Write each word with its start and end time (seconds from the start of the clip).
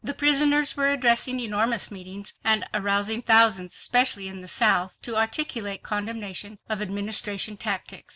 The 0.03 0.15
prisoners 0.15 0.75
were 0.75 0.89
addressing 0.89 1.39
enormous 1.39 1.91
meetings 1.91 2.33
and 2.43 2.65
arousing 2.73 3.21
thousands, 3.21 3.75
especially 3.75 4.27
in 4.27 4.41
the 4.41 4.47
South, 4.47 4.99
to 5.03 5.15
articulate 5.15 5.83
condemnation 5.83 6.57
of 6.67 6.81
Administration 6.81 7.55
tactics. 7.55 8.09